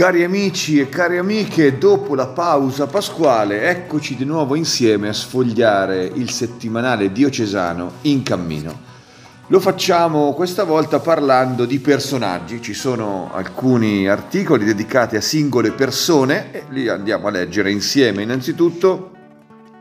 Cari 0.00 0.24
amici 0.24 0.80
e 0.80 0.88
cari 0.88 1.18
amiche, 1.18 1.76
dopo 1.76 2.14
la 2.14 2.28
pausa 2.28 2.86
pasquale, 2.86 3.68
eccoci 3.68 4.16
di 4.16 4.24
nuovo 4.24 4.54
insieme 4.54 5.08
a 5.08 5.12
sfogliare 5.12 6.10
il 6.14 6.30
settimanale 6.30 7.12
diocesano 7.12 7.92
in 8.04 8.22
cammino. 8.22 8.80
Lo 9.48 9.60
facciamo 9.60 10.32
questa 10.32 10.64
volta 10.64 11.00
parlando 11.00 11.66
di 11.66 11.80
personaggi, 11.80 12.62
ci 12.62 12.72
sono 12.72 13.30
alcuni 13.34 14.08
articoli 14.08 14.64
dedicati 14.64 15.16
a 15.16 15.20
singole 15.20 15.72
persone 15.72 16.50
e 16.50 16.62
li 16.70 16.88
andiamo 16.88 17.26
a 17.26 17.32
leggere 17.32 17.70
insieme. 17.70 18.22
Innanzitutto, 18.22 19.10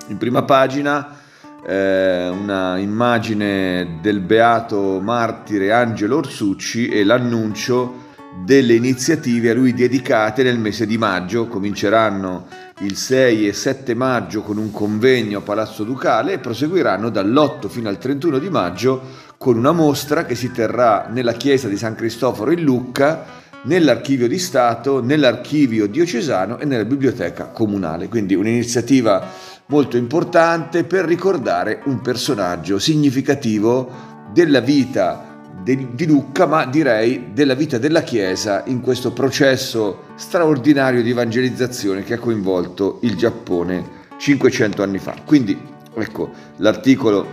in 0.08 0.18
prima 0.18 0.44
pagina, 0.44 1.18
eh, 1.66 2.28
una 2.28 2.78
immagine 2.78 4.00
del 4.02 4.20
beato 4.20 5.00
martire 5.00 5.72
Angelo 5.72 6.18
Orsucci 6.18 6.90
e 6.90 7.06
l'annuncio 7.06 8.08
delle 8.46 8.76
iniziative 8.76 9.50
a 9.50 9.54
lui 9.54 9.74
dedicate 9.74 10.44
nel 10.44 10.60
mese 10.60 10.86
di 10.86 10.98
maggio. 10.98 11.48
Cominceranno 11.48 12.48
il 12.80 12.96
6 12.96 13.48
e 13.48 13.54
7 13.54 13.94
maggio 13.94 14.42
con 14.42 14.58
un 14.58 14.72
convegno 14.72 15.40
a 15.40 15.42
Palazzo 15.42 15.84
Ducale 15.84 16.34
e 16.34 16.40
proseguiranno 16.40 17.10
dall'8 17.10 17.68
fino 17.68 17.90
al 17.90 17.98
31 17.98 18.40
di 18.40 18.50
maggio 18.50 19.02
con 19.38 19.58
una 19.58 19.72
mostra 19.72 20.26
che 20.26 20.36
si 20.36 20.52
terrà 20.52 21.08
nella 21.10 21.34
chiesa 21.34 21.68
di 21.68 21.78
San 21.78 21.96
Cristoforo 21.96 22.52
in 22.52 22.62
Lucca, 22.62 23.26
nell'archivio 23.64 24.28
di 24.28 24.38
Stato, 24.38 25.02
nell'archivio 25.02 25.88
diocesano 25.88 26.60
e 26.60 26.66
nella 26.66 26.86
biblioteca 26.86 27.46
comunale. 27.46 28.08
Quindi 28.08 28.36
un'iniziativa 28.36 29.26
molto 29.68 29.98
importante 29.98 30.84
per 30.84 31.06
ricordare 31.06 31.82
un 31.86 32.02
personaggio 32.02 32.80
significativo 32.80 34.18
della 34.34 34.60
vita 34.60 35.29
di 35.76 36.06
Lucca, 36.06 36.46
ma 36.46 36.66
direi 36.66 37.32
della 37.34 37.54
vita 37.54 37.78
della 37.78 38.02
Chiesa 38.02 38.64
in 38.66 38.82
questo 38.82 39.12
processo 39.12 40.04
straordinario 40.16 41.02
di 41.02 41.12
evangelizzazione 41.12 42.04
che 42.04 42.14
ha 42.14 42.20
coinvolto 42.20 43.00
il 43.02 43.16
Giappone 43.16 43.98
500 44.18 44.84
anni 44.84 45.00
fa. 45.00 45.16
Quindi, 45.26 45.58
ecco, 45.94 46.30
l'articolo 46.58 47.26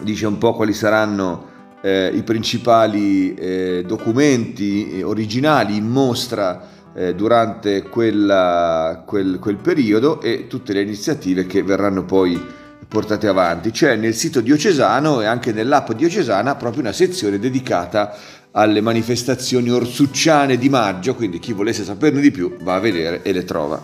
dice 0.00 0.26
un 0.26 0.38
po' 0.38 0.54
quali 0.54 0.72
saranno 0.72 1.52
eh, 1.80 2.10
i 2.14 2.22
principali 2.22 3.34
eh, 3.34 3.84
documenti 3.86 5.02
originali 5.04 5.76
in 5.76 5.86
mostra 5.86 6.68
eh, 6.94 7.14
durante 7.14 7.82
quella, 7.82 9.02
quel, 9.06 9.38
quel 9.38 9.56
periodo 9.56 10.20
e 10.20 10.46
tutte 10.46 10.72
le 10.72 10.82
iniziative 10.82 11.46
che 11.46 11.62
verranno 11.62 12.04
poi 12.04 12.40
portate 12.86 13.26
avanti. 13.26 13.70
C'è 13.70 13.96
nel 13.96 14.14
sito 14.14 14.40
diocesano 14.40 15.20
e 15.20 15.26
anche 15.26 15.52
nell'app 15.52 15.92
diocesana 15.92 16.54
proprio 16.54 16.82
una 16.82 16.92
sezione 16.92 17.38
dedicata 17.38 18.16
alle 18.52 18.80
manifestazioni 18.80 19.70
orsucciane 19.70 20.56
di 20.56 20.68
maggio, 20.68 21.14
quindi 21.14 21.38
chi 21.38 21.52
volesse 21.52 21.84
saperne 21.84 22.20
di 22.20 22.30
più 22.30 22.56
va 22.62 22.74
a 22.74 22.80
vedere 22.80 23.22
e 23.22 23.32
le 23.32 23.44
trova. 23.44 23.80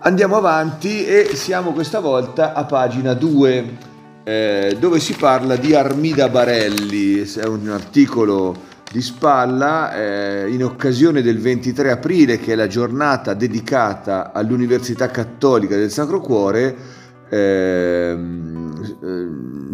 Andiamo 0.00 0.36
avanti 0.36 1.06
e 1.06 1.30
siamo 1.34 1.72
questa 1.72 2.00
volta 2.00 2.52
a 2.52 2.64
pagina 2.64 3.14
2 3.14 3.92
eh, 4.24 4.76
dove 4.78 5.00
si 5.00 5.14
parla 5.14 5.56
di 5.56 5.74
Armida 5.74 6.28
Barelli, 6.28 7.20
è 7.20 7.44
un 7.44 7.68
articolo 7.68 8.72
di 8.90 9.02
spalla 9.02 9.94
eh, 9.94 10.50
in 10.50 10.62
occasione 10.62 11.20
del 11.20 11.38
23 11.38 11.90
aprile 11.90 12.38
che 12.38 12.52
è 12.52 12.54
la 12.54 12.66
giornata 12.66 13.34
dedicata 13.34 14.32
all'Università 14.32 15.08
Cattolica 15.08 15.76
del 15.76 15.90
Sacro 15.90 16.20
Cuore 16.20 16.76
Ehm, 17.30 18.64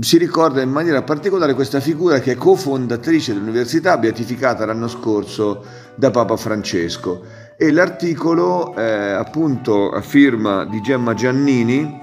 si 0.00 0.18
ricorda 0.18 0.62
in 0.62 0.70
maniera 0.70 1.02
particolare 1.02 1.54
questa 1.54 1.80
figura 1.80 2.20
che 2.20 2.32
è 2.32 2.36
cofondatrice 2.36 3.32
dell'università 3.32 3.98
beatificata 3.98 4.64
l'anno 4.64 4.88
scorso 4.88 5.64
da 5.94 6.10
Papa 6.10 6.36
Francesco. 6.36 7.22
E 7.56 7.70
l'articolo 7.72 8.74
eh, 8.74 8.82
appunto 8.82 9.90
a 9.90 10.00
firma 10.00 10.64
di 10.64 10.80
Gemma 10.80 11.12
Giannini 11.12 12.00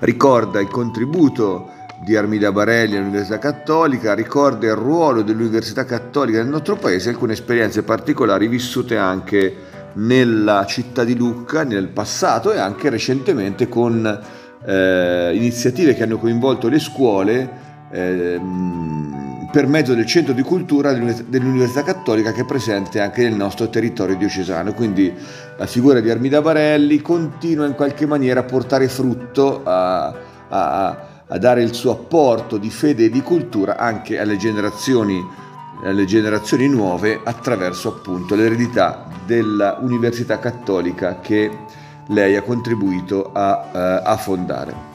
ricorda 0.00 0.60
il 0.60 0.68
contributo 0.68 1.70
di 2.04 2.16
Armida 2.16 2.50
Barelli 2.50 2.96
all'Università 2.96 3.38
Cattolica, 3.38 4.12
ricorda 4.12 4.66
il 4.66 4.74
ruolo 4.74 5.22
dell'Università 5.22 5.84
Cattolica 5.84 6.38
nel 6.38 6.48
nostro 6.48 6.76
paese 6.76 7.08
e 7.08 7.12
alcune 7.12 7.34
esperienze 7.34 7.84
particolari 7.84 8.48
vissute 8.48 8.96
anche 8.96 9.54
nella 9.94 10.64
città 10.66 11.04
di 11.04 11.16
Lucca 11.16 11.64
nel 11.64 11.88
passato 11.88 12.52
e 12.52 12.58
anche 12.58 12.88
recentemente 12.90 13.68
con 13.68 14.20
eh, 14.64 15.32
iniziative 15.34 15.94
che 15.94 16.02
hanno 16.02 16.18
coinvolto 16.18 16.68
le 16.68 16.78
scuole 16.78 17.50
eh, 17.90 18.40
per 19.52 19.66
mezzo 19.66 19.92
del 19.92 20.06
centro 20.06 20.32
di 20.32 20.40
cultura 20.40 20.94
dell'Università 20.94 21.82
Cattolica 21.82 22.32
che 22.32 22.40
è 22.40 22.46
presente 22.46 23.00
anche 23.00 23.22
nel 23.22 23.34
nostro 23.34 23.68
territorio 23.68 24.16
diocesano. 24.16 24.72
Quindi 24.72 25.12
la 25.58 25.66
figura 25.66 26.00
di 26.00 26.08
Armida 26.08 26.40
Barelli 26.40 27.02
continua 27.02 27.66
in 27.66 27.74
qualche 27.74 28.06
maniera 28.06 28.40
a 28.40 28.44
portare 28.44 28.88
frutto, 28.88 29.60
a, 29.62 30.06
a, 30.48 30.98
a 31.26 31.38
dare 31.38 31.62
il 31.62 31.74
suo 31.74 31.90
apporto 31.90 32.56
di 32.56 32.70
fede 32.70 33.04
e 33.04 33.10
di 33.10 33.20
cultura 33.20 33.76
anche 33.76 34.18
alle 34.18 34.38
generazioni 34.38 35.22
alle 35.82 36.04
generazioni 36.04 36.68
nuove 36.68 37.20
attraverso 37.22 37.88
appunto 37.88 38.34
l'eredità 38.34 39.06
dell'Università 39.24 40.38
Cattolica 40.38 41.18
che 41.20 41.50
lei 42.08 42.36
ha 42.36 42.42
contribuito 42.42 43.30
a, 43.32 43.70
eh, 43.72 44.00
a 44.04 44.16
fondare. 44.16 44.90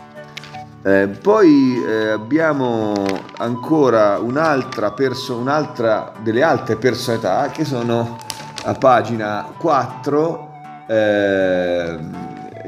Eh, 0.83 1.07
poi 1.21 1.83
eh, 1.83 2.09
abbiamo 2.09 2.93
ancora 3.37 4.19
un'altra, 4.19 4.91
perso- 4.91 5.35
un'altra, 5.35 6.13
delle 6.21 6.43
altre 6.43 6.77
personalità 6.77 7.49
che 7.49 7.65
sono 7.65 8.17
a 8.63 8.73
pagina 8.73 9.51
4, 9.57 10.51
eh, 10.87 11.97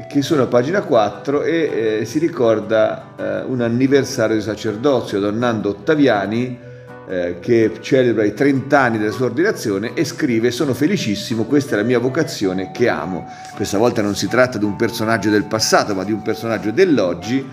che 0.08 0.22
sono 0.22 0.42
a 0.42 0.46
pagina 0.46 0.82
4 0.82 1.42
e 1.42 2.00
eh, 2.00 2.04
si 2.04 2.18
ricorda 2.18 3.14
eh, 3.16 3.42
un 3.42 3.60
anniversario 3.60 4.36
di 4.36 4.42
sacerdozio, 4.42 5.20
Don 5.20 5.38
Nando 5.38 5.70
Ottaviani, 5.70 6.68
eh, 7.10 7.38
che 7.40 7.72
celebra 7.80 8.24
i 8.24 8.32
30 8.32 8.78
anni 8.78 8.98
della 8.98 9.10
sua 9.10 9.26
ordinazione 9.26 9.94
e 9.94 10.04
scrive 10.04 10.52
sono 10.52 10.74
felicissimo, 10.74 11.44
questa 11.44 11.74
è 11.74 11.78
la 11.78 11.84
mia 11.84 11.98
vocazione 11.98 12.70
che 12.70 12.88
amo. 12.88 13.26
Questa 13.56 13.78
volta 13.78 14.00
non 14.00 14.14
si 14.14 14.28
tratta 14.28 14.58
di 14.58 14.64
un 14.64 14.76
personaggio 14.76 15.28
del 15.28 15.44
passato 15.44 15.94
ma 15.94 16.04
di 16.04 16.12
un 16.12 16.22
personaggio 16.22 16.70
dell'oggi, 16.70 17.44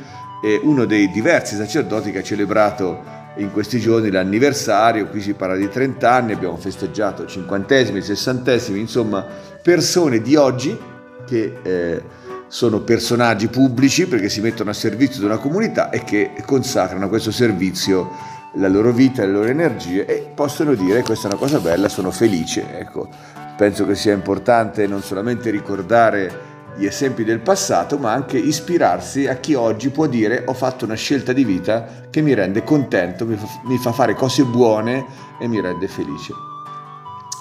e 0.43 0.59
uno 0.61 0.85
dei 0.85 1.09
diversi 1.09 1.55
sacerdoti 1.55 2.11
che 2.11 2.19
ha 2.19 2.23
celebrato 2.23 3.15
in 3.37 3.51
questi 3.51 3.79
giorni 3.79 4.11
l'anniversario, 4.11 5.07
qui 5.07 5.21
si 5.21 5.33
parla 5.33 5.55
di 5.55 5.67
30 5.67 6.11
anni, 6.11 6.33
abbiamo 6.33 6.57
festeggiato 6.57 7.23
i 7.23 7.27
cinquantesimi, 7.27 7.97
i 7.99 8.03
sessantesimi, 8.03 8.79
insomma 8.79 9.25
persone 9.61 10.21
di 10.21 10.35
oggi 10.35 10.77
che 11.25 11.57
eh, 11.63 12.01
sono 12.47 12.81
personaggi 12.81 13.47
pubblici 13.47 14.07
perché 14.07 14.29
si 14.29 14.39
mettono 14.41 14.69
a 14.69 14.73
servizio 14.73 15.19
di 15.19 15.25
una 15.25 15.37
comunità 15.37 15.89
e 15.89 16.03
che 16.03 16.31
consacrano 16.45 17.09
questo 17.09 17.31
servizio 17.31 18.35
la 18.57 18.67
loro 18.67 18.91
vita, 18.91 19.23
le 19.23 19.31
loro 19.31 19.47
energie 19.47 20.05
e 20.05 20.29
possono 20.33 20.73
dire 20.73 21.03
questa 21.03 21.27
è 21.27 21.31
una 21.31 21.39
cosa 21.39 21.59
bella, 21.59 21.89
sono 21.89 22.11
felice. 22.11 22.77
Ecco, 22.77 23.07
penso 23.55 23.85
che 23.85 23.95
sia 23.95 24.13
importante 24.13 24.87
non 24.87 25.01
solamente 25.01 25.49
ricordare 25.49 26.55
gli 26.75 26.85
esempi 26.85 27.23
del 27.23 27.39
passato, 27.39 27.97
ma 27.97 28.11
anche 28.11 28.37
ispirarsi 28.37 29.27
a 29.27 29.35
chi 29.35 29.55
oggi 29.55 29.89
può 29.89 30.05
dire 30.05 30.43
ho 30.45 30.53
fatto 30.53 30.85
una 30.85 30.95
scelta 30.95 31.33
di 31.33 31.43
vita 31.43 32.07
che 32.09 32.21
mi 32.21 32.33
rende 32.33 32.63
contento, 32.63 33.25
mi 33.25 33.35
fa, 33.35 33.47
mi 33.65 33.77
fa 33.77 33.91
fare 33.91 34.13
cose 34.13 34.43
buone 34.43 35.05
e 35.39 35.47
mi 35.47 35.59
rende 35.59 35.87
felice. 35.87 36.33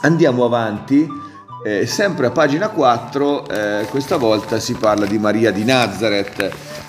Andiamo 0.02 0.44
avanti 0.44 1.06
eh, 1.66 1.84
sempre 1.84 2.26
a 2.26 2.30
pagina 2.30 2.68
4, 2.68 3.48
eh, 3.48 3.86
questa 3.90 4.18
volta 4.18 4.60
si 4.60 4.74
parla 4.74 5.04
di 5.04 5.18
Maria 5.18 5.50
di 5.50 5.64
Nazareth, 5.64 6.38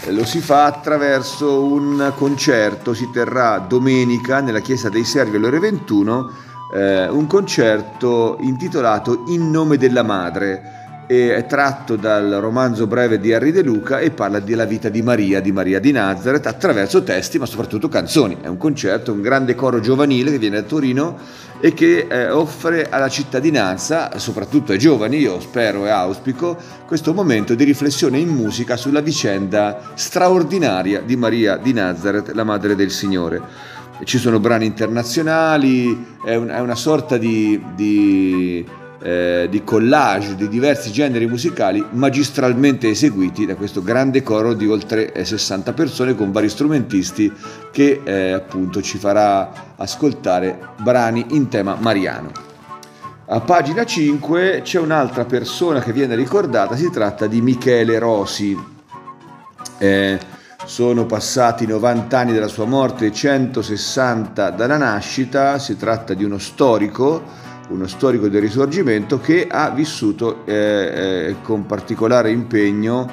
eh, 0.06 0.12
lo 0.12 0.24
si 0.24 0.40
fa 0.40 0.66
attraverso 0.66 1.64
un 1.64 2.14
concerto, 2.16 2.94
si 2.94 3.10
terrà 3.10 3.58
domenica 3.58 4.40
nella 4.40 4.60
chiesa 4.60 4.90
dei 4.90 5.04
Servi 5.04 5.38
alle 5.38 5.48
ore 5.48 5.58
21, 5.58 6.32
eh, 6.76 7.08
un 7.08 7.26
concerto 7.26 8.38
intitolato 8.42 9.24
In 9.30 9.50
nome 9.50 9.78
della 9.78 10.04
madre. 10.04 10.77
È 11.08 11.46
tratto 11.48 11.96
dal 11.96 12.30
romanzo 12.42 12.86
breve 12.86 13.18
di 13.18 13.32
Henry 13.32 13.52
De 13.52 13.64
Luca 13.64 14.00
e 14.00 14.12
parla 14.12 14.40
della 14.40 14.66
vita 14.66 14.90
di 14.90 15.02
Maria, 15.02 15.40
di 15.40 15.54
Maria 15.54 15.80
di 15.80 15.94
Nazareth, 15.94 16.46
attraverso 16.46 17.02
testi 17.02 17.40
ma 17.40 17.46
soprattutto 17.46 17.88
canzoni. 17.88 18.38
È 18.42 18.48
un 18.48 18.58
concerto, 18.58 19.14
un 19.14 19.22
grande 19.22 19.56
coro 19.56 19.80
giovanile 19.80 20.32
che 20.32 20.38
viene 20.38 20.60
da 20.60 20.68
Torino 20.68 21.18
e 21.62 21.74
che 21.74 22.08
eh, 22.10 22.30
offre 22.30 22.90
alla 22.90 23.08
cittadinanza, 23.08 24.20
soprattutto 24.20 24.74
ai 24.74 24.80
giovani, 24.80 25.18
io 25.18 25.40
spero 25.40 25.86
e 25.86 25.90
auspico, 25.90 26.58
questo 26.86 27.14
momento 27.14 27.56
di 27.56 27.64
riflessione 27.64 28.20
in 28.20 28.28
musica 28.28 28.76
sulla 28.76 29.00
vicenda 29.00 29.94
straordinaria 29.94 31.00
di 31.00 31.16
Maria 31.16 31.56
di 31.56 31.72
Nazareth, 31.72 32.32
la 32.32 32.44
Madre 32.44 32.76
del 32.76 32.92
Signore. 32.92 33.42
Ci 34.04 34.18
sono 34.18 34.40
brani 34.40 34.66
internazionali, 34.66 36.18
è, 36.24 36.36
un, 36.36 36.50
è 36.50 36.60
una 36.60 36.76
sorta 36.76 37.18
di, 37.18 37.60
di 37.76 38.64
eh, 39.08 39.48
di 39.50 39.64
collage 39.64 40.36
di 40.36 40.50
diversi 40.50 40.92
generi 40.92 41.28
musicali 41.28 41.82
magistralmente 41.92 42.90
eseguiti 42.90 43.46
da 43.46 43.56
questo 43.56 43.82
grande 43.82 44.22
coro 44.22 44.54
di 44.54 44.68
oltre 44.68 45.14
60 45.24 45.72
persone 45.72 46.14
con 46.14 46.34
vari 46.34 46.50
strumentisti 46.50 47.32
che 47.72 48.02
eh, 48.04 48.34
appunto 48.34 48.82
ci 48.82 48.98
farà 48.98 49.76
ascoltare 49.78 50.60
brani 50.82 51.26
in 51.30 51.48
tema 51.48 51.78
mariano. 51.80 52.32
A 53.28 53.40
pagina 53.40 53.86
5 53.86 54.60
c'è 54.64 54.80
un'altra 54.80 55.24
persona 55.24 55.80
che 55.80 55.94
viene 55.94 56.16
ricordata, 56.16 56.76
si 56.76 56.90
tratta 56.90 57.28
di 57.28 57.40
Michele 57.40 58.00
Rosi. 58.00 58.58
Eh, 59.78 60.20
sono 60.66 61.06
passati 61.06 61.66
90 61.66 62.20
anni 62.20 62.34
dalla 62.34 62.50
sua 62.50 62.66
morte, 62.66 63.10
160 63.10 64.50
dalla 64.50 64.76
nascita, 64.76 65.60
si 65.60 65.78
tratta 65.78 66.14
di 66.14 66.26
uno 66.26 66.38
storico 66.38 67.47
uno 67.70 67.88
storico 67.88 68.28
del 68.28 68.42
risorgimento 68.42 69.20
che 69.20 69.48
ha 69.50 69.70
vissuto 69.70 70.46
eh, 70.46 70.54
eh, 70.54 71.36
con 71.42 71.66
particolare 71.66 72.32
impegno 72.32 73.10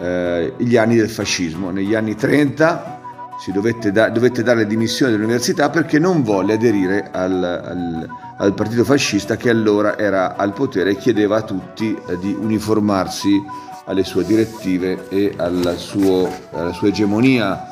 eh, 0.00 0.54
gli 0.58 0.76
anni 0.76 0.96
del 0.96 1.10
fascismo. 1.10 1.70
Negli 1.70 1.94
anni 1.94 2.14
30 2.14 3.00
si 3.38 3.52
dovette, 3.52 3.92
da, 3.92 4.08
dovette 4.08 4.42
dare 4.42 4.60
le 4.60 4.66
dimissioni 4.66 5.12
dall'università 5.12 5.70
perché 5.70 5.98
non 5.98 6.22
volle 6.22 6.54
aderire 6.54 7.10
al, 7.10 7.42
al, 7.42 8.08
al, 8.38 8.54
partito 8.54 8.84
fascista 8.84 9.36
che 9.36 9.50
allora 9.50 9.98
era 9.98 10.36
al 10.36 10.52
potere 10.52 10.90
e 10.90 10.96
chiedeva 10.96 11.38
a 11.38 11.42
tutti 11.42 11.96
eh, 12.06 12.18
di 12.18 12.36
uniformarsi 12.38 13.42
alle 13.86 14.04
sue 14.04 14.24
direttive 14.24 15.08
e 15.08 15.34
alla, 15.36 15.74
suo, 15.74 16.30
alla 16.52 16.72
sua 16.72 16.88
egemonia 16.88 17.70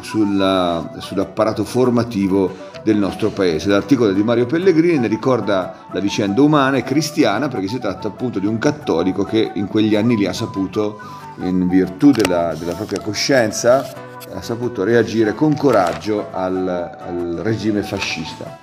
sulla, 0.00 0.90
sull'apparato 0.98 1.64
formativo 1.64 2.68
del 2.82 2.96
nostro 2.96 3.30
paese. 3.30 3.68
L'articolo 3.68 4.12
di 4.12 4.22
Mario 4.22 4.46
Pellegrini 4.46 4.98
ne 4.98 5.06
ricorda 5.06 5.86
la 5.92 6.00
vicenda 6.00 6.42
umana 6.42 6.76
e 6.76 6.82
cristiana 6.82 7.48
perché 7.48 7.68
si 7.68 7.78
tratta 7.78 8.08
appunto 8.08 8.38
di 8.38 8.46
un 8.46 8.58
cattolico 8.58 9.24
che 9.24 9.50
in 9.54 9.66
quegli 9.66 9.96
anni 9.96 10.16
lì 10.16 10.26
ha 10.26 10.32
saputo, 10.32 10.98
in 11.38 11.68
virtù 11.68 12.10
della, 12.10 12.54
della 12.58 12.74
propria 12.74 13.00
coscienza, 13.00 14.08
ha 14.32 14.42
saputo 14.42 14.84
reagire 14.84 15.34
con 15.34 15.56
coraggio 15.56 16.28
al, 16.30 16.68
al 16.68 17.40
regime 17.42 17.82
fascista. 17.82 18.58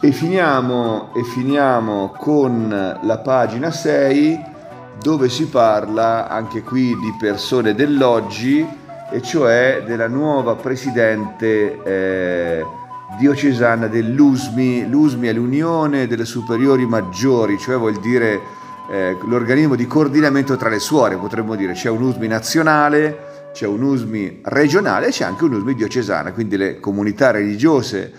E 0.00 0.12
finiamo, 0.12 1.14
e 1.14 1.22
finiamo 1.24 2.14
con 2.16 2.98
la 3.00 3.18
pagina 3.18 3.70
6 3.70 4.54
dove 5.00 5.28
si 5.28 5.46
parla 5.46 6.28
anche 6.28 6.62
qui 6.62 6.88
di 6.98 7.14
persone 7.18 7.74
dell'oggi 7.74 8.66
e 9.10 9.22
cioè 9.22 9.82
della 9.86 10.08
nuova 10.08 10.54
presidente 10.54 11.82
eh, 11.82 12.66
diocesana 13.18 13.86
dell'USMI. 13.86 14.88
L'USMI 14.88 15.28
è 15.28 15.32
l'Unione 15.32 16.06
delle 16.06 16.24
Superiori 16.24 16.86
Maggiori, 16.86 17.58
cioè 17.58 17.76
vuol 17.76 17.98
dire 18.00 18.40
eh, 18.90 19.16
l'organismo 19.26 19.74
di 19.74 19.86
coordinamento 19.86 20.56
tra 20.56 20.68
le 20.68 20.78
suore, 20.78 21.16
potremmo 21.16 21.54
dire. 21.54 21.72
C'è 21.72 21.88
un 21.88 22.02
USMI 22.02 22.26
nazionale, 22.26 23.50
c'è 23.52 23.66
un 23.66 23.82
USMI 23.82 24.40
regionale 24.44 25.06
e 25.06 25.10
c'è 25.10 25.24
anche 25.24 25.44
un 25.44 25.54
USMI 25.54 25.74
diocesana, 25.74 26.32
quindi 26.32 26.56
le 26.56 26.80
comunità 26.80 27.30
religiose 27.30 28.12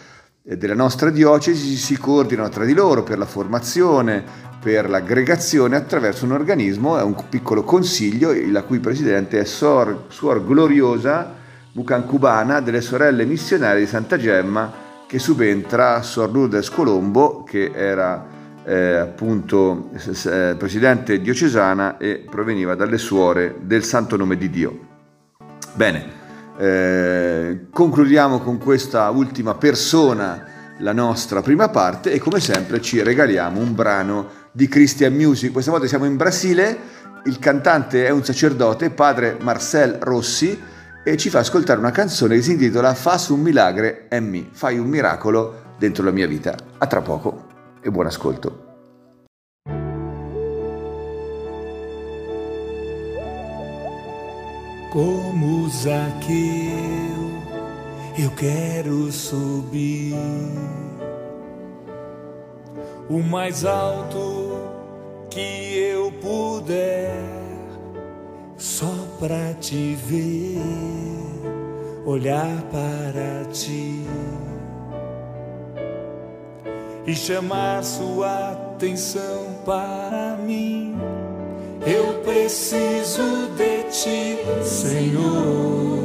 eh, 0.44 0.58
della 0.58 0.74
nostra 0.74 1.10
diocesi 1.10 1.76
si 1.76 1.98
coordinano 1.98 2.50
tra 2.50 2.66
di 2.66 2.74
loro 2.74 3.04
per 3.04 3.18
la 3.18 3.26
formazione, 3.26 4.24
per 4.60 4.90
l'aggregazione 4.90 5.76
attraverso 5.76 6.26
un 6.26 6.32
organismo, 6.32 6.98
è 6.98 7.04
un 7.04 7.16
piccolo 7.30 7.64
consiglio, 7.64 8.34
la 8.50 8.64
cui 8.64 8.80
presidente 8.80 9.40
è 9.40 9.46
Sor, 9.46 10.06
Suor 10.08 10.44
Gloriosa 10.46 11.37
Bucancubana 11.78 12.60
delle 12.60 12.82
sorelle 12.82 13.24
missionarie 13.24 13.82
di 13.82 13.86
Santa 13.86 14.18
Gemma 14.18 14.74
che 15.06 15.20
subentra 15.20 16.02
Sor 16.02 16.32
Lourdes 16.32 16.72
Colombo 16.72 17.44
che 17.44 17.72
era 17.72 18.26
eh, 18.64 18.96
appunto 18.96 19.92
eh, 19.94 20.56
presidente 20.58 21.22
diocesana 21.22 21.98
e 21.98 22.26
proveniva 22.28 22.74
dalle 22.74 22.98
suore 22.98 23.58
del 23.62 23.84
Santo 23.84 24.18
Nome 24.18 24.38
di 24.38 24.50
Dio. 24.50 24.80
Bene, 25.76 26.06
eh, 26.58 27.68
concludiamo 27.70 28.40
con 28.40 28.58
questa 28.58 29.08
ultima 29.12 29.54
persona 29.54 30.46
la 30.80 30.94
nostra 30.94 31.44
prima 31.44 31.70
parte 31.70 32.12
e 32.12 32.18
come 32.18 32.40
sempre 32.40 32.82
ci 32.82 33.04
regaliamo 33.04 33.60
un 33.60 33.76
brano 33.76 34.30
di 34.52 34.68
Christian 34.68 35.14
Music. 35.14 35.52
Questa 35.52 35.70
volta 35.70 35.86
siamo 35.86 36.06
in 36.06 36.18
Brasile, 36.18 36.76
il 37.26 37.38
cantante 37.38 38.08
è 38.08 38.10
un 38.10 38.24
sacerdote, 38.24 38.90
padre 38.90 39.38
Marcel 39.40 40.00
Rossi, 40.02 40.74
e 41.08 41.16
ci 41.16 41.30
fa 41.30 41.40
ascoltare 41.40 41.80
una 41.80 41.92
canzone 41.92 42.36
che 42.36 42.42
si 42.42 42.52
intitola 42.52 42.94
Fas 42.94 43.30
un 43.30 43.40
milagre 43.40 44.10
e 44.10 44.20
mi, 44.20 44.50
fai 44.52 44.78
un 44.78 44.88
miracolo 44.88 45.76
dentro 45.78 46.04
la 46.04 46.12
mia 46.12 46.28
vita. 46.28 46.54
A 46.80 46.86
tra 46.86 47.02
poco 47.02 47.46
e 47.82 47.90
buon 47.90 48.08
ascolto. 48.08 48.66
Como 54.92 55.70
Zaqueu, 55.70 57.42
eu 58.18 58.32
quero 58.36 59.10
subir 59.10 60.14
o 63.08 63.20
mais 63.20 63.64
alto 63.64 64.60
que 65.30 65.40
eu 65.40 66.12
puder 66.20 67.37
só 68.58 68.94
pra 69.20 69.54
te 69.54 69.96
ver, 69.96 70.62
olhar 72.06 72.64
para 72.72 73.46
ti 73.52 74.04
e 77.06 77.16
chamar 77.16 77.84
sua 77.84 78.52
atenção 78.52 79.56
para 79.66 80.38
mim. 80.46 80.96
Eu 81.86 82.16
preciso 82.22 83.48
de 83.56 83.84
ti, 83.84 84.38
Senhor. 84.64 85.98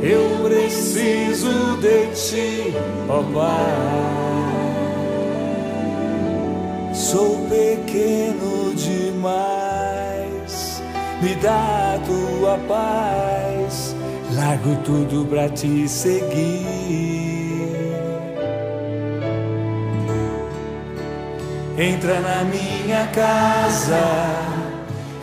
Eu 0.00 0.48
preciso 0.48 1.76
de 1.80 2.06
ti, 2.14 2.74
ó 3.08 3.22
Pai. 3.34 4.28
Sou 6.94 7.38
pequeno 7.48 8.74
demais, 8.74 9.57
me 11.20 11.34
dá 11.36 11.94
a 11.94 11.98
tua 12.06 12.58
paz, 12.68 13.94
largo 14.34 14.76
tudo 14.84 15.26
pra 15.26 15.48
te 15.48 15.88
seguir. 15.88 16.66
Entra 21.76 22.20
na 22.20 22.44
minha 22.44 23.06
casa, 23.08 24.00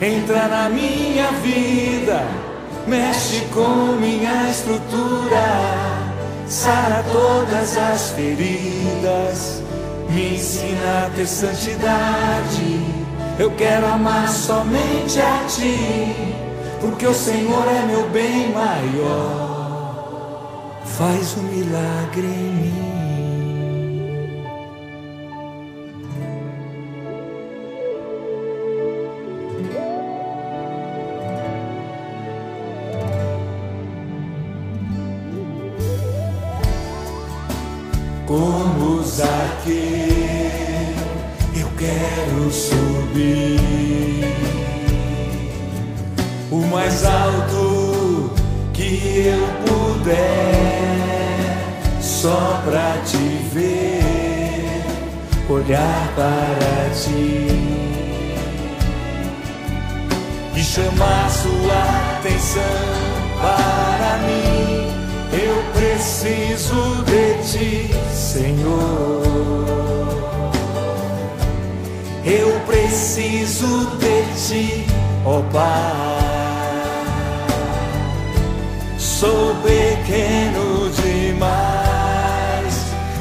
entra 0.02 0.48
na 0.48 0.70
minha 0.70 1.32
vida, 1.44 2.24
mexe 2.88 3.42
com 3.54 3.98
minha 4.00 4.50
estrutura, 4.50 5.46
sara 6.48 7.04
todas 7.12 7.78
as 7.78 8.12
feridas 8.12 9.66
me 10.10 10.36
ensina 10.36 11.08
a 11.08 11.10
ter 11.10 11.28
santidade. 11.28 12.95
Eu 13.38 13.52
quero 13.52 13.86
amar 13.88 14.30
somente 14.30 15.20
a 15.20 15.46
ti, 15.46 16.16
porque 16.80 17.06
o 17.06 17.14
Senhor 17.14 17.68
é 17.68 17.86
meu 17.86 18.10
bem 18.10 18.54
maior. 18.54 19.56
Faz 20.86 21.38
um 21.38 21.44
milagre 21.44 22.26
em 22.26 22.54
mim. 22.54 22.96
como 38.28 39.04
Zaqueu, 39.04 39.74
eu 39.74 40.15
quero 41.86 42.52
subir 42.52 44.26
o 46.52 46.58
mais 46.72 47.06
alto 47.06 48.32
que 48.74 49.28
eu 49.28 49.48
puder, 49.66 50.16
só 52.02 52.62
pra 52.66 52.98
te 53.06 53.18
ver, 53.54 54.84
olhar 55.50 56.12
para 56.16 56.90
ti 56.96 57.48
e 60.56 60.64
chamar 60.64 61.30
sua 61.30 62.18
atenção 62.18 62.62
para 63.42 64.18
mim. 64.26 64.92
Eu 65.34 65.64
preciso 65.74 67.04
de 67.06 67.34
ti, 67.52 67.90
Senhor. 68.14 70.05
Eu 72.26 72.60
preciso 72.62 73.86
de 73.98 74.24
ti, 74.48 74.86
ó 75.24 75.40
oh 75.40 75.44
Pai. 75.44 76.26
Sou 78.98 79.56
pequeno 79.64 80.90
demais, 80.92 82.76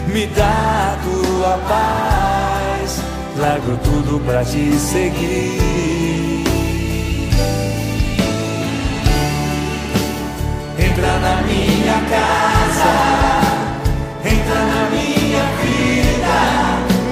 me 0.09 0.27
dá 0.29 0.97
tua 1.05 1.59
paz. 1.69 3.01
Largo 3.37 3.77
tudo 3.79 4.21
pra 4.25 4.45
te 4.45 4.73
seguir. 4.77 5.65
entra 10.95 11.19
na 11.19 11.43
minha 11.43 12.01
casa, 12.09 12.93
entra 14.25 14.61
na 14.65 14.91
minha 14.91 15.45
vida, 15.61 16.37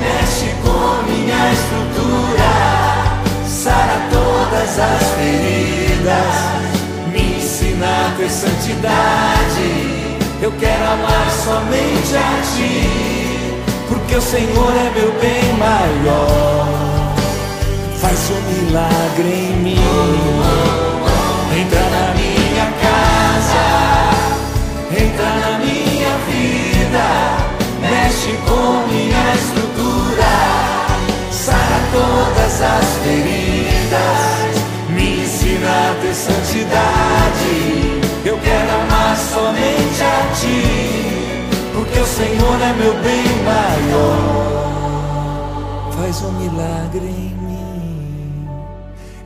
mexe 0.01 0.55
com 0.63 1.03
minha 1.11 1.53
estrutura, 1.53 1.73
sara 1.73 1.82
todas 4.73 4.79
as 4.79 5.03
feridas, 5.13 6.35
me 7.13 7.37
ensina 7.37 7.87
a 7.87 8.15
ter 8.17 8.31
santidade. 8.31 9.69
Eu 10.41 10.53
quero 10.53 10.85
amar 10.85 11.31
somente 11.45 12.17
a 12.17 12.43
ti, 12.55 13.55
porque 13.89 14.17
o 14.17 14.21
Senhor 14.21 14.73
é 14.73 14.91
meu 14.99 15.13
bem 15.21 15.53
maior. 15.59 17.15
Faz 18.01 18.31
um 18.31 18.67
milagre 18.67 19.29
em 19.29 19.57
mim, 19.63 19.77
milagre 46.43 47.07
em 47.07 47.35
mim, 47.37 48.49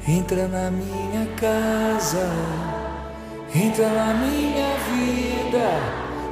entra 0.06 0.46
na 0.48 0.70
minha 0.70 1.26
casa. 1.36 2.28
Entra 3.54 3.88
na 3.88 4.12
minha 4.12 4.76
vida, 4.90 5.80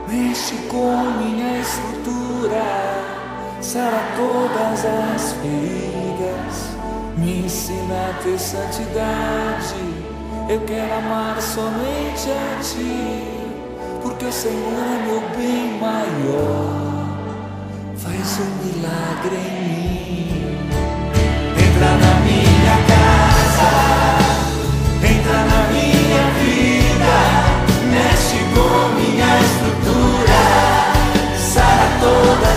mexe 0.09 0.57
com 0.69 0.97
minha 1.19 1.61
estrutura, 1.61 2.67
sara 3.62 4.03
todas 4.14 4.85
as 4.85 5.33
feridas, 5.33 6.76
me 7.17 7.47
ensina 7.47 8.11
a 8.11 8.14
ter 8.23 8.38
santidade. 8.38 9.81
Eu 10.50 10.61
quero 10.67 10.93
amar 10.93 11.41
somente 11.41 12.31
a 12.31 12.61
ti, 12.61 13.23
porque 14.03 14.26
o 14.26 14.33
Senhor 14.33 14.53
é 14.53 15.07
meu 15.07 15.23
bem 15.38 15.81
maior. 15.81 16.85
Faz 17.97 18.38
um 18.38 18.50
milagre 18.67 19.37
em 19.37 19.69
mim. 19.69 19.84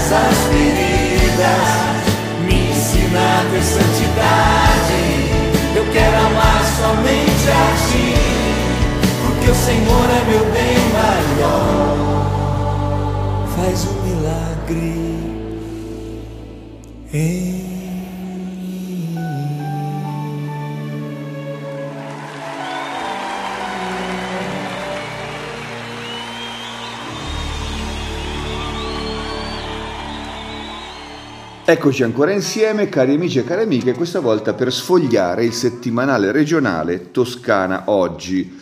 Todas 0.08 0.12
as 0.14 0.38
feridas, 0.48 1.68
me 2.46 2.70
ensina 2.72 3.20
a 3.20 3.44
ter 3.52 3.64
santidade. 3.64 5.02
Eu 5.76 5.86
quero 5.92 6.18
amar 6.18 6.64
somente 6.80 7.50
a 7.50 7.76
ti, 7.88 8.16
porque 9.26 9.52
o 9.52 9.56
Senhor 9.56 10.10
é 10.10 10.24
meu 10.30 10.46
bem 10.52 10.78
maior. 10.94 11.98
Faz 13.56 13.86
um 13.86 13.96
milagre 14.04 14.96
em 17.14 17.67
Eccoci 31.70 32.02
ancora 32.04 32.32
insieme, 32.32 32.88
cari 32.88 33.16
amici 33.16 33.40
e 33.40 33.44
cari 33.44 33.64
amiche, 33.64 33.94
questa 33.94 34.22
volta 34.22 34.54
per 34.54 34.72
sfogliare 34.72 35.44
il 35.44 35.52
settimanale 35.52 36.32
regionale 36.32 37.12
Toscana 37.12 37.84
Oggi. 37.88 38.58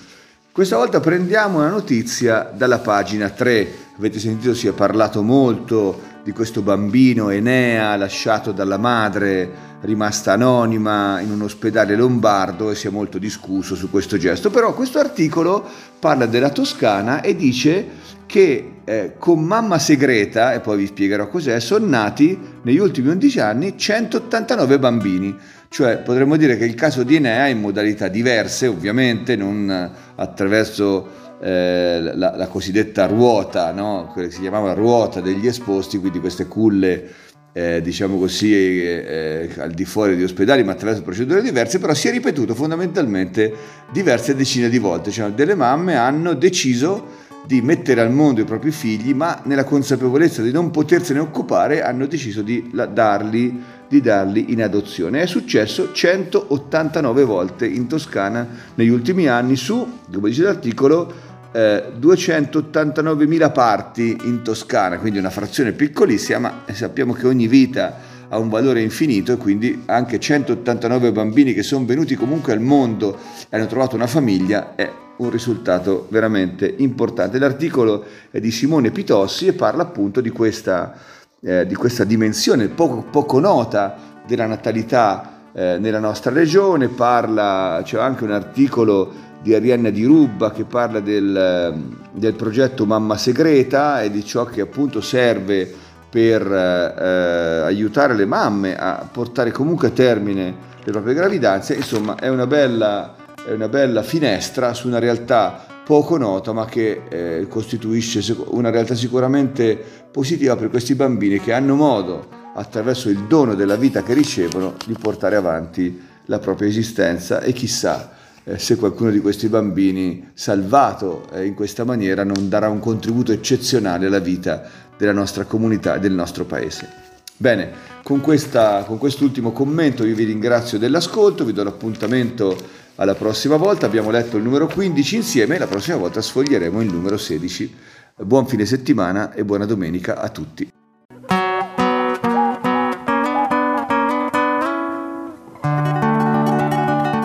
Questa 0.51 0.75
volta 0.75 1.00
prendiamo 1.00 1.59
una 1.59 1.69
notizia 1.69 2.51
dalla 2.51 2.79
pagina 2.79 3.29
3. 3.29 3.67
Avete 4.00 4.17
sentito 4.17 4.55
si 4.55 4.65
è 4.65 4.71
parlato 4.71 5.21
molto 5.21 6.01
di 6.24 6.31
questo 6.31 6.63
bambino 6.63 7.29
Enea 7.29 7.95
lasciato 7.95 8.51
dalla 8.51 8.79
madre, 8.79 9.51
rimasta 9.81 10.33
anonima 10.33 11.19
in 11.19 11.29
un 11.29 11.43
ospedale 11.43 11.95
lombardo 11.95 12.71
e 12.71 12.75
si 12.75 12.88
è 12.88 12.89
molto 12.89 13.19
discusso 13.19 13.75
su 13.75 13.91
questo 13.91 14.17
gesto. 14.17 14.50
Però 14.50 14.74
questo 14.74 14.97
articolo 14.97 15.63
parla 16.00 16.25
della 16.25 16.50
Toscana 16.50 17.21
e 17.21 17.35
dice 17.35 17.88
che 18.25 18.71
eh, 18.83 19.13
con 19.19 19.43
mamma 19.43 19.77
segreta, 19.77 20.53
e 20.53 20.59
poi 20.59 20.77
vi 20.77 20.88
spiegherò 20.88 21.27
cos'è, 21.27 21.59
sono 21.59 21.85
nati 21.85 22.54
negli 22.65 22.79
ultimi 22.79 23.10
11 23.10 23.39
anni 23.39 23.77
189 23.77 24.79
bambini. 24.79 25.36
Cioè 25.69 25.98
potremmo 26.00 26.36
dire 26.36 26.57
che 26.57 26.65
il 26.65 26.75
caso 26.75 27.03
di 27.03 27.15
Enea 27.15 27.48
in 27.48 27.60
modalità 27.60 28.07
diverse, 28.07 28.67
ovviamente, 28.67 29.36
non 29.36 29.91
attraverso 30.15 31.24
eh, 31.41 32.00
la, 32.13 32.36
la, 32.36 32.48
cosiddetta 32.48 33.05
ruota, 33.05 33.72
no? 33.72 34.10
quella 34.12 34.27
che 34.27 34.34
si 34.34 34.41
chiamava 34.41 34.74
ruota 34.74 35.22
degli 35.22 35.48
esposti, 35.48 35.98
quindi 35.98 36.19
queste 36.19 36.48
culle 36.48 37.24
eh, 37.51 37.81
diciamo 37.81 38.17
così, 38.17 38.53
eh, 38.53 39.50
eh, 39.55 39.62
al 39.62 39.72
di 39.72 39.86
fuori 39.86 40.15
di 40.15 40.24
ospedali, 40.24 40.63
ma 40.63 40.74
attraverso 40.74 41.03
procedure 41.03 41.41
diverse, 41.41 41.79
però 41.79 41.93
si 41.93 42.07
è 42.07 42.12
ripetuto 42.12 42.53
fondamentalmente 42.53 43.53
diverse 43.91 44.36
decine 44.36 44.69
di 44.69 44.77
volte. 44.77 45.12
Cioè, 45.12 45.29
delle 45.29 45.55
mamme 45.55 45.95
hanno 45.95 46.34
deciso 46.34 47.24
di 47.45 47.61
mettere 47.61 48.01
al 48.01 48.11
mondo 48.11 48.41
i 48.41 48.45
propri 48.45 48.71
figli, 48.71 49.13
ma 49.13 49.41
nella 49.43 49.63
consapevolezza 49.63 50.41
di 50.41 50.51
non 50.51 50.71
potersene 50.71 51.19
occupare 51.19 51.83
hanno 51.83 52.07
deciso 52.07 52.41
di 52.41 52.71
darli, 52.91 53.61
di 53.87 54.01
darli 54.01 54.51
in 54.51 54.63
adozione. 54.63 55.21
È 55.21 55.25
successo 55.25 55.91
189 55.91 57.23
volte 57.23 57.67
in 57.67 57.87
Toscana 57.87 58.47
negli 58.75 58.89
ultimi 58.89 59.27
anni 59.27 59.55
su, 59.55 59.99
come 60.11 60.29
dice 60.29 60.43
l'articolo, 60.43 61.33
eh, 61.51 61.91
289.000 61.99 63.51
parti 63.51 64.17
in 64.23 64.41
Toscana, 64.41 64.97
quindi 64.97 65.19
una 65.19 65.29
frazione 65.29 65.71
piccolissima, 65.71 66.39
ma 66.39 66.73
sappiamo 66.73 67.13
che 67.13 67.27
ogni 67.27 67.47
vita 67.47 68.13
ha 68.27 68.37
un 68.39 68.49
valore 68.49 68.81
infinito 68.81 69.33
e 69.33 69.37
quindi 69.37 69.83
anche 69.85 70.19
189 70.19 71.11
bambini 71.11 71.53
che 71.53 71.61
sono 71.61 71.85
venuti 71.85 72.15
comunque 72.15 72.53
al 72.53 72.59
mondo 72.59 73.17
e 73.49 73.55
hanno 73.55 73.67
trovato 73.67 73.95
una 73.95 74.07
famiglia 74.07 74.73
è 74.75 74.91
un 75.17 75.29
risultato 75.29 76.07
veramente 76.10 76.74
importante. 76.77 77.39
L'articolo 77.39 78.03
è 78.31 78.39
di 78.39 78.51
Simone 78.51 78.91
Pitossi 78.91 79.48
e 79.48 79.53
parla 79.53 79.84
appunto 79.84 80.22
di 80.22 80.29
questa, 80.29 80.93
eh, 81.41 81.65
di 81.65 81.75
questa 81.75 82.03
dimensione 82.03 82.67
poco, 82.67 83.05
poco, 83.10 83.39
nota 83.39 83.95
della 84.25 84.45
natalità 84.45 85.51
eh, 85.53 85.77
nella 85.79 86.00
nostra 86.00 86.31
regione, 86.31 86.89
parla, 86.89 87.81
c'è 87.84 87.98
anche 88.00 88.24
un 88.24 88.31
articolo 88.31 89.24
di 89.41 89.53
Arianna 89.53 89.91
Di 89.91 90.03
Rubba 90.03 90.51
che 90.51 90.63
parla 90.63 91.00
del, 91.00 91.79
del 92.12 92.34
progetto 92.34 92.86
Mamma 92.86 93.15
Segreta 93.15 94.01
e 94.01 94.10
di 94.10 94.25
ciò 94.25 94.45
che 94.45 94.62
appunto 94.62 95.01
serve 95.01 95.72
per 96.10 96.51
eh, 96.51 97.62
aiutare 97.63 98.15
le 98.15 98.25
mamme 98.25 98.75
a 98.75 99.07
portare 99.10 99.51
comunque 99.51 99.89
a 99.89 99.91
termine 99.91 100.74
le 100.84 100.91
proprie 100.91 101.13
gravidanze, 101.13 101.75
insomma 101.75 102.15
è 102.15 102.27
una 102.27 102.48
bella 102.48 103.15
una 103.53 103.67
bella 103.67 104.01
finestra 104.01 104.73
su 104.73 104.87
una 104.87 104.99
realtà 104.99 105.65
poco 105.85 106.17
nota 106.17 106.51
ma 106.51 106.65
che 106.65 107.03
eh, 107.07 107.47
costituisce 107.47 108.35
una 108.47 108.71
realtà 108.71 108.95
sicuramente 108.95 109.77
positiva 110.11 110.55
per 110.55 110.69
questi 110.69 110.95
bambini 110.95 111.39
che 111.39 111.53
hanno 111.53 111.75
modo 111.75 112.27
attraverso 112.55 113.09
il 113.09 113.25
dono 113.27 113.53
della 113.53 113.75
vita 113.75 114.01
che 114.01 114.13
ricevono 114.13 114.75
di 114.85 114.95
portare 114.99 115.35
avanti 115.35 116.01
la 116.25 116.39
propria 116.39 116.67
esistenza 116.67 117.41
e 117.41 117.53
chissà 117.53 118.13
eh, 118.43 118.57
se 118.57 118.77
qualcuno 118.77 119.11
di 119.11 119.19
questi 119.19 119.47
bambini 119.47 120.31
salvato 120.33 121.27
eh, 121.31 121.45
in 121.45 121.53
questa 121.53 121.83
maniera 121.83 122.23
non 122.23 122.49
darà 122.49 122.69
un 122.69 122.79
contributo 122.79 123.31
eccezionale 123.31 124.07
alla 124.07 124.19
vita 124.19 124.63
della 124.97 125.11
nostra 125.11 125.43
comunità 125.43 125.95
e 125.95 125.99
del 125.99 126.13
nostro 126.13 126.45
paese. 126.45 127.03
Bene, 127.37 127.69
con, 128.01 128.21
questa, 128.21 128.83
con 128.87 128.97
quest'ultimo 128.97 129.51
commento 129.51 130.05
io 130.05 130.15
vi 130.15 130.23
ringrazio 130.23 130.77
dell'ascolto, 130.77 131.43
vi 131.43 131.51
do 131.51 131.63
l'appuntamento 131.63 132.55
alla 132.95 133.15
prossima 133.15 133.55
volta. 133.57 133.85
Abbiamo 133.85 134.11
letto 134.11 134.37
il 134.37 134.43
numero 134.43 134.67
15 134.67 135.15
insieme, 135.15 135.57
la 135.57 135.67
prossima 135.67 135.97
volta 135.97 136.21
sfoglieremo 136.21 136.81
il 136.81 136.91
numero 136.91 137.17
16. 137.17 137.75
Buon 138.17 138.47
fine 138.47 138.65
settimana 138.65 139.33
e 139.33 139.43
buona 139.43 139.65
domenica 139.65 140.19
a 140.19 140.29
tutti. 140.29 140.71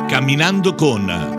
Camminando 0.09 0.75
con 0.75 1.39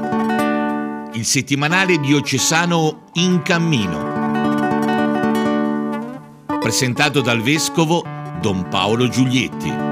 il 1.14 1.26
settimanale 1.26 2.00
diocesano 2.00 3.10
In 3.14 3.42
Cammino. 3.42 4.20
Presentato 6.60 7.22
dal 7.22 7.42
vescovo 7.42 8.04
Don 8.40 8.70
Paolo 8.70 9.10
Giulietti. 9.10 9.91